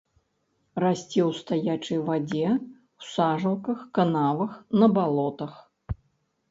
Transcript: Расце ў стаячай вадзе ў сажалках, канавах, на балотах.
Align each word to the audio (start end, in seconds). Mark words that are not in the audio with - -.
Расце 0.83 1.21
ў 1.29 1.41
стаячай 1.41 1.99
вадзе 2.07 2.47
ў 2.47 3.11
сажалках, 3.13 3.79
канавах, 4.01 4.51
на 4.79 4.87
балотах. 4.97 5.53